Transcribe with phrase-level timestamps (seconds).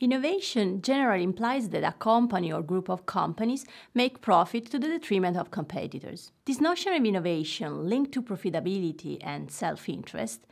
[0.00, 5.36] Innovation generally implies that a company or group of companies make profit to the detriment
[5.36, 6.32] of competitors.
[6.46, 10.46] This notion of innovation linked to profitability and self interest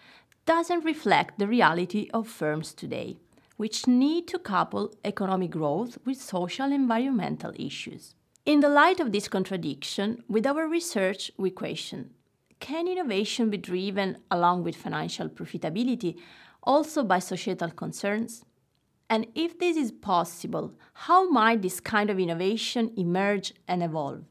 [0.45, 3.17] doesn't reflect the reality of firms today,
[3.59, 8.15] which need to couple economic growth with social and environmental issues.
[8.47, 12.15] In the light of this contradiction, with our research, we question
[12.61, 16.17] can innovation be driven along with financial profitability
[16.63, 18.45] also by societal concerns?
[19.11, 24.25] And if this is possible, how might this kind of innovation emerge and evolve?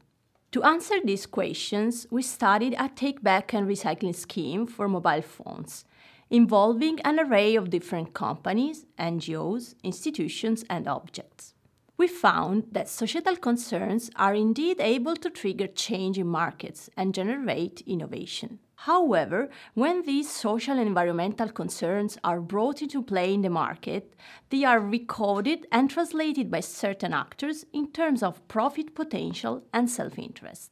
[0.52, 5.84] To answer these questions, we studied a take back and recycling scheme for mobile phones,
[6.30, 11.54] involving an array of different companies, NGOs, institutions, and objects.
[11.96, 17.82] We found that societal concerns are indeed able to trigger change in markets and generate
[17.88, 18.60] innovation.
[18.82, 24.14] However, when these social and environmental concerns are brought into play in the market,
[24.50, 30.16] they are recorded and translated by certain actors in terms of profit potential and self
[30.16, 30.70] interest.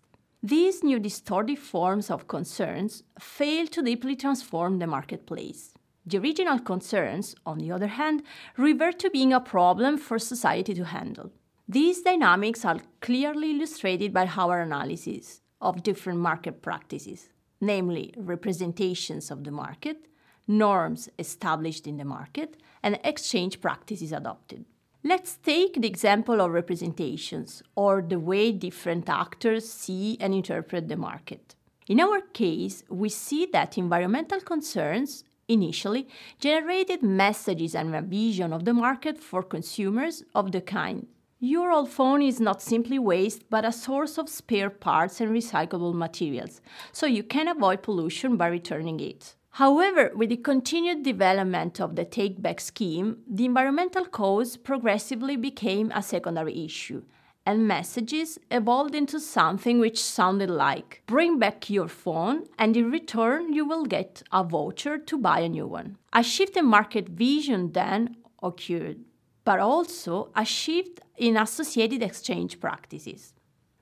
[0.48, 5.75] These new distorted forms of concerns fail to deeply transform the marketplace.
[6.06, 8.22] The original concerns, on the other hand,
[8.56, 11.33] revert to being a problem for society to handle.
[11.69, 19.42] These dynamics are clearly illustrated by our analysis of different market practices namely representations of
[19.42, 19.97] the market,
[20.47, 24.64] norms established in the market, and exchange practices adopted.
[25.08, 30.96] Let's take the example of representations, or the way different actors see and interpret the
[30.96, 31.54] market.
[31.86, 36.08] In our case, we see that environmental concerns initially
[36.40, 41.06] generated messages and a vision of the market for consumers of the kind
[41.38, 45.94] your old phone is not simply waste, but a source of spare parts and recyclable
[45.94, 49.35] materials, so you can avoid pollution by returning it.
[49.56, 55.91] However, with the continued development of the take back scheme, the environmental cause progressively became
[55.94, 57.04] a secondary issue,
[57.47, 63.54] and messages evolved into something which sounded like bring back your phone, and in return,
[63.54, 65.97] you will get a voucher to buy a new one.
[66.12, 69.06] A shift in market vision then occurred
[69.47, 73.32] but also a shift in associated exchange practices.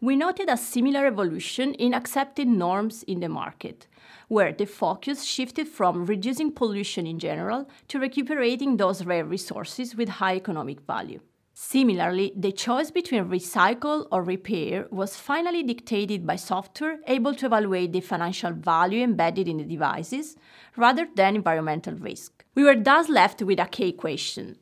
[0.05, 3.87] We noted a similar evolution in accepted norms in the market,
[4.29, 10.21] where the focus shifted from reducing pollution in general to recuperating those rare resources with
[10.21, 11.21] high economic value.
[11.55, 17.95] Similarly, the choice between recycle or repair was finally dictated by software able to evaluate
[17.95, 20.37] the financial value embedded in the devices
[20.77, 22.45] rather than environmental risk.
[22.55, 24.59] We were thus left with a key question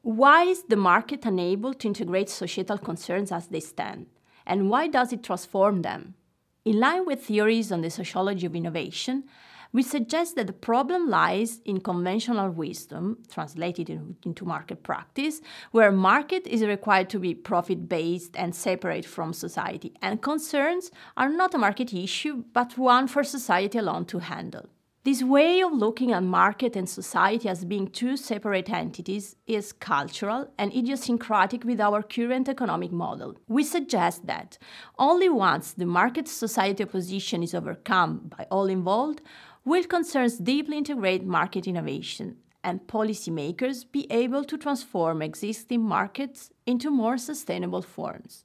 [0.00, 4.06] why is the market unable to integrate societal concerns as they stand?
[4.48, 6.14] And why does it transform them?
[6.64, 9.24] In line with theories on the sociology of innovation,
[9.70, 13.90] we suggest that the problem lies in conventional wisdom, translated
[14.24, 15.42] into market practice,
[15.72, 21.28] where market is required to be profit based and separate from society, and concerns are
[21.28, 24.70] not a market issue, but one for society alone to handle.
[25.04, 30.50] This way of looking at market and society as being two separate entities is cultural
[30.58, 33.36] and idiosyncratic with our current economic model.
[33.46, 34.58] We suggest that
[34.98, 39.22] only once the market society opposition is overcome by all involved
[39.64, 46.90] will concerns deeply integrate market innovation and policymakers be able to transform existing markets into
[46.90, 48.44] more sustainable forms.